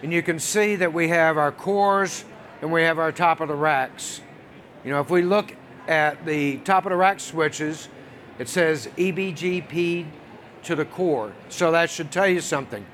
And 0.02 0.12
you 0.12 0.22
can 0.22 0.38
see 0.38 0.76
that 0.76 0.92
we 0.92 1.08
have 1.08 1.38
our 1.38 1.52
cores 1.52 2.24
and 2.60 2.72
we 2.72 2.82
have 2.82 2.98
our 2.98 3.12
top 3.12 3.40
of 3.40 3.48
the 3.48 3.54
racks. 3.54 4.20
You 4.84 4.90
know, 4.90 5.00
if 5.00 5.10
we 5.10 5.22
look 5.22 5.54
at 5.88 6.24
the 6.26 6.58
top 6.58 6.86
of 6.86 6.90
the 6.90 6.96
rack 6.96 7.20
switches, 7.20 7.88
it 8.38 8.48
says 8.48 8.88
EBGP 8.96 10.06
to 10.64 10.74
the 10.74 10.84
core. 10.84 11.32
So 11.48 11.72
that 11.72 11.90
should 11.90 12.10
tell 12.10 12.26
you 12.26 12.40
something. 12.40 12.84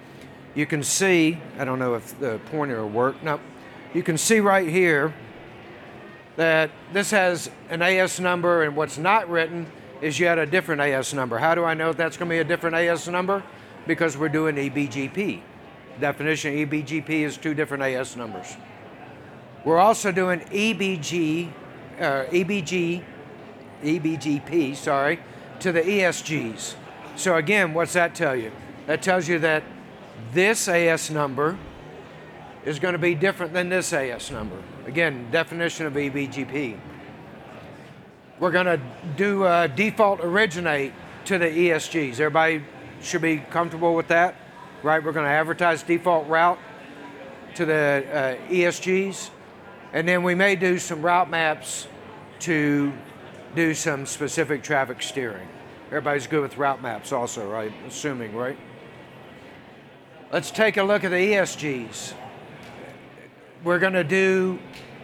You 0.54 0.66
can 0.66 0.82
see, 0.82 1.38
I 1.58 1.64
don't 1.64 1.78
know 1.78 1.94
if 1.94 2.18
the 2.18 2.40
pointer 2.50 2.82
will 2.82 2.90
work. 2.90 3.22
No, 3.22 3.40
you 3.94 4.02
can 4.02 4.18
see 4.18 4.40
right 4.40 4.68
here 4.68 5.14
that 6.36 6.70
this 6.92 7.10
has 7.10 7.50
an 7.68 7.82
AS 7.82 8.20
number 8.20 8.62
and 8.62 8.76
what's 8.76 8.98
not 8.98 9.28
written 9.28 9.66
is 10.00 10.20
yet 10.20 10.38
a 10.38 10.46
different 10.46 10.80
AS 10.80 11.12
number. 11.14 11.38
How 11.38 11.54
do 11.54 11.64
I 11.64 11.74
know 11.74 11.92
that's 11.92 12.16
going 12.16 12.28
to 12.28 12.34
be 12.34 12.38
a 12.38 12.44
different 12.44 12.76
AS 12.76 13.08
number? 13.08 13.42
Because 13.86 14.16
we're 14.16 14.28
doing 14.28 14.56
EBGP. 14.56 15.40
Definition 16.00 16.54
EBGP 16.54 17.10
is 17.10 17.36
two 17.36 17.54
different 17.54 17.82
AS 17.82 18.16
numbers. 18.16 18.56
We're 19.64 19.78
also 19.78 20.12
doing 20.12 20.40
EBG, 20.40 21.50
uh, 21.98 22.24
EBG, 22.30 23.02
EBGP, 23.82 24.76
sorry, 24.76 25.18
to 25.60 25.72
the 25.72 25.80
ESGs. 25.80 26.74
So 27.16 27.36
again, 27.36 27.74
what's 27.74 27.94
that 27.94 28.14
tell 28.14 28.36
you? 28.36 28.52
That 28.86 29.02
tells 29.02 29.28
you 29.28 29.38
that 29.40 29.64
this 30.32 30.68
AS 30.68 31.10
number 31.10 31.58
is 32.64 32.78
going 32.78 32.92
to 32.92 32.98
be 32.98 33.14
different 33.14 33.52
than 33.52 33.68
this 33.68 33.92
AS 33.92 34.30
number. 34.30 34.62
Again, 34.86 35.28
definition 35.30 35.86
of 35.86 35.94
EBGP. 35.94 36.78
We're 38.40 38.52
going 38.52 38.66
to 38.66 38.80
do 39.16 39.42
uh, 39.42 39.66
default 39.66 40.20
originate 40.20 40.92
to 41.24 41.38
the 41.38 41.46
ESGs. 41.46 42.20
Everybody 42.20 42.62
should 43.02 43.22
be 43.22 43.38
comfortable 43.38 43.94
with 43.96 44.08
that, 44.08 44.36
right? 44.84 45.02
We're 45.02 45.12
going 45.12 45.26
to 45.26 45.30
advertise 45.30 45.82
default 45.82 46.28
route 46.28 46.58
to 47.56 47.66
the 47.66 48.06
uh, 48.12 48.52
ESGs, 48.52 49.30
and 49.92 50.06
then 50.06 50.22
we 50.22 50.36
may 50.36 50.54
do 50.54 50.78
some 50.78 51.02
route 51.02 51.28
maps 51.28 51.88
to 52.40 52.92
do 53.56 53.74
some 53.74 54.06
specific 54.06 54.62
traffic 54.62 55.02
steering. 55.02 55.48
Everybody's 55.88 56.28
good 56.28 56.42
with 56.42 56.56
route 56.58 56.80
maps, 56.80 57.10
also, 57.10 57.50
right? 57.50 57.72
Assuming, 57.88 58.36
right? 58.36 58.58
Let's 60.30 60.52
take 60.52 60.76
a 60.76 60.82
look 60.82 61.02
at 61.02 61.10
the 61.10 61.16
ESGs. 61.16 62.12
We're 63.64 63.78
going 63.80 63.94
to 63.94 64.04
do, 64.04 64.60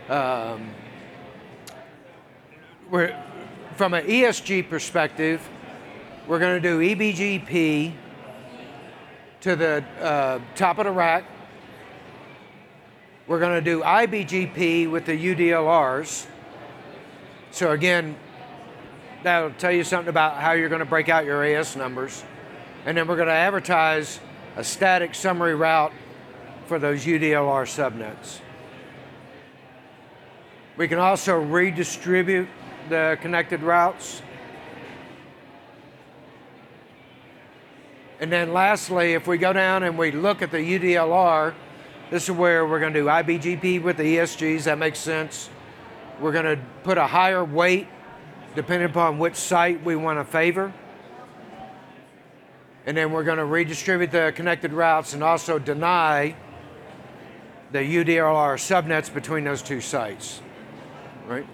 um, 0.09 0.71
we're, 2.91 3.24
from 3.77 3.93
an 3.93 4.07
ESG 4.07 4.69
perspective, 4.69 5.47
we're 6.29 6.39
going 6.39 6.61
to 6.63 6.69
do 6.69 6.79
EBGP 6.79 7.93
to 9.41 9.57
the 9.57 9.85
uh, 10.01 10.41
top 10.55 10.79
of 10.79 10.85
the 10.85 10.93
rack. 10.93 11.25
We're 13.27 13.41
going 13.41 13.57
to 13.57 13.61
do 13.61 13.83
IBGP 13.83 14.91
with 14.91 15.07
the 15.07 15.13
UDLRs. 15.13 16.27
So 17.51 17.73
again, 17.73 18.17
that'll 19.23 19.51
tell 19.53 19.73
you 19.73 19.83
something 19.83 20.09
about 20.09 20.37
how 20.37 20.53
you're 20.53 20.69
going 20.69 20.81
to 20.81 20.85
break 20.85 21.09
out 21.09 21.25
your 21.25 21.43
AS 21.43 21.75
numbers. 21.75 22.25
And 22.87 22.97
then 22.97 23.09
we're 23.09 23.17
going 23.17 23.29
to 23.29 23.35
advertise 23.35 24.21
a 24.57 24.63
static 24.63 25.15
summary 25.15 25.55
route 25.55 25.93
for 26.67 26.79
those 26.79 27.05
UDLR 27.05 27.65
subnets. 27.65 28.41
We 30.77 30.87
can 30.87 30.99
also 30.99 31.41
redistribute 31.41 32.49
the 32.89 33.19
connected 33.21 33.63
routes. 33.63 34.23
And 38.21 38.31
then 38.31 38.53
lastly, 38.53 39.15
if 39.15 39.27
we 39.27 39.39
go 39.39 39.53
down 39.53 39.83
and 39.83 39.99
we 39.99 40.11
look 40.11 40.41
at 40.41 40.51
the 40.51 40.59
UDLR, 40.59 41.55
this 42.11 42.25
is 42.25 42.31
where 42.31 42.67
we're 42.67 42.81
going 42.81 42.93
to 42.93 43.01
do 43.01 43.07
IBGP 43.07 43.83
with 43.83 43.97
the 43.97 44.17
ESGs. 44.17 44.65
That 44.65 44.79
makes 44.79 44.99
sense. 44.99 45.51
We're 46.21 46.33
going 46.33 46.45
to 46.45 46.59
put 46.85 46.97
a 46.97 47.07
higher 47.07 47.45
weight 47.45 47.89
depending 48.55 48.89
upon 48.89 49.19
which 49.19 49.35
site 49.35 49.83
we 49.85 49.97
want 49.97 50.19
to 50.21 50.25
favor. 50.25 50.73
And 52.87 52.97
then 52.97 53.11
we're 53.13 53.25
going 53.25 53.39
to 53.39 53.45
redistribute 53.45 54.11
the 54.11 54.33
connected 54.37 54.73
routes 54.73 55.15
and 55.15 55.25
also 55.25 55.59
deny 55.59 56.37
the 57.73 57.81
UDLR 57.81 58.55
subnets 58.57 59.13
between 59.13 59.43
those 59.43 59.63
two 59.63 59.81
sites. 59.81 60.41
Right? 61.27 61.47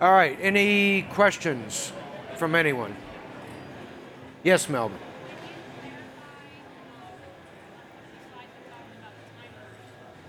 All 0.00 0.12
right, 0.12 0.36
any 0.40 1.02
questions 1.02 1.92
from 2.36 2.56
anyone? 2.56 2.96
Yes, 4.42 4.68
Melvin. 4.68 4.98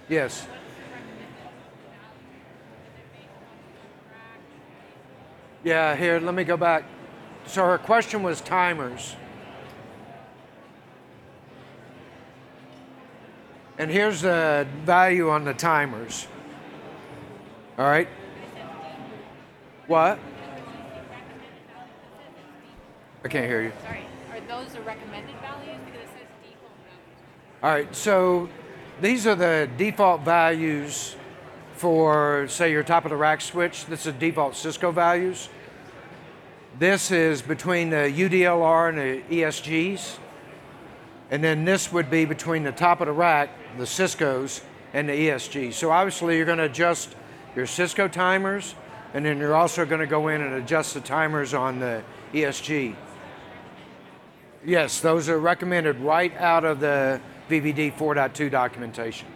Yes. 0.08 0.48
Yeah, 5.64 5.96
here, 5.96 6.20
let 6.20 6.36
me 6.36 6.44
go 6.44 6.58
back. 6.58 6.84
So 7.48 7.66
her 7.66 7.80
question 7.80 8.22
was 8.22 8.42
timers. 8.42 9.16
And 13.80 13.90
here's 13.90 14.22
the 14.22 14.68
value 14.84 15.32
on 15.32 15.44
the 15.44 15.56
timers. 15.56 16.28
All 17.80 17.86
right? 17.86 18.08
What? 19.88 20.20
I 23.24 23.28
can't 23.28 23.46
hear 23.46 23.62
you. 23.62 23.72
Sorry, 23.84 24.06
are 24.32 24.40
those 24.48 24.74
the 24.74 24.82
recommended 24.82 25.36
values? 25.42 25.78
Because 25.86 26.02
it 26.02 26.10
says 26.14 26.28
default 26.44 26.74
values. 26.84 27.64
All 27.64 27.70
right, 27.72 27.96
so 27.96 28.50
these 29.02 29.28
are 29.28 29.36
the 29.36 29.70
default 29.78 30.22
values 30.22 31.16
for, 31.74 32.48
say, 32.48 32.72
your 32.72 32.84
top 32.84 33.06
of 33.06 33.10
the 33.12 33.16
rack 33.16 33.42
switch. 33.42 33.86
This 33.86 34.06
is 34.06 34.14
default 34.14 34.56
Cisco 34.56 34.92
values. 34.92 35.50
This 36.80 37.12
is 37.12 37.42
between 37.42 37.90
the 37.90 38.12
UDLR 38.16 38.90
and 38.90 38.98
the 38.98 39.36
ESGs. 39.36 40.18
And 41.32 41.44
then 41.44 41.66
this 41.66 41.92
would 41.92 42.10
be 42.10 42.26
between 42.26 42.64
the 42.64 42.72
top 42.72 43.02
of 43.02 43.08
the 43.08 43.14
rack, 43.14 43.50
the 43.78 43.86
Cisco's, 43.86 44.62
and 44.94 45.10
the 45.10 45.14
ESGs. 45.14 45.74
So 45.74 45.92
obviously 45.92 46.38
you're 46.38 46.46
going 46.46 46.58
to 46.60 46.66
adjust 46.66 47.16
your 47.56 47.66
Cisco 47.66 48.08
timers, 48.08 48.76
and 49.16 49.26
then 49.26 49.38
you're 49.38 49.56
also 49.56 49.86
going 49.86 50.02
to 50.02 50.08
go 50.08 50.28
in 50.28 50.42
and 50.42 50.56
adjust 50.56 50.94
the 50.94 51.00
timers 51.00 51.54
on 51.54 51.80
the 51.80 52.04
ESG. 52.34 52.94
Yes, 54.66 55.00
those 55.00 55.30
are 55.30 55.40
recommended 55.40 56.02
right 56.02 56.36
out 56.36 56.66
of 56.66 56.82
the 56.82 57.22
VVD 57.50 57.96
4.2 57.96 58.52
documentation. 58.52 59.30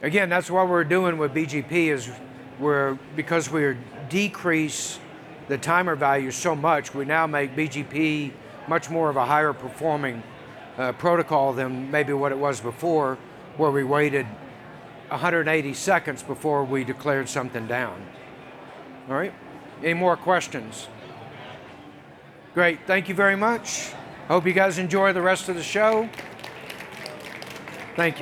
Again, 0.00 0.28
that's 0.28 0.48
what 0.48 0.68
we're 0.68 0.84
doing 0.84 1.18
with 1.18 1.34
BGP 1.34 1.88
is 1.88 2.08
we're 2.60 2.94
because 3.16 3.50
we're 3.50 3.76
decrease 4.08 5.00
the 5.48 5.58
timer 5.58 5.96
value 5.96 6.30
so 6.30 6.54
much, 6.54 6.94
we 6.94 7.04
now 7.04 7.26
make 7.26 7.56
BGP 7.56 8.30
much 8.68 8.88
more 8.88 9.10
of 9.10 9.16
a 9.16 9.26
higher 9.26 9.54
performing 9.54 10.22
uh, 10.78 10.92
protocol 10.92 11.52
than 11.52 11.90
maybe 11.90 12.12
what 12.12 12.30
it 12.30 12.38
was 12.38 12.60
before, 12.60 13.18
where 13.56 13.72
we 13.72 13.82
waited 13.82 14.26
180 15.08 15.74
seconds 15.74 16.22
before 16.22 16.62
we 16.62 16.84
declared 16.84 17.28
something 17.28 17.66
down. 17.66 18.06
All 19.08 19.14
right? 19.14 19.32
Any 19.82 19.94
more 19.94 20.16
questions? 20.16 20.88
Great. 22.54 22.80
Thank 22.86 23.08
you 23.08 23.14
very 23.14 23.36
much. 23.36 23.92
Hope 24.28 24.46
you 24.46 24.52
guys 24.52 24.78
enjoy 24.78 25.12
the 25.12 25.22
rest 25.22 25.48
of 25.48 25.56
the 25.56 25.62
show. 25.62 26.08
Thank 27.94 28.12
you. 28.12 28.14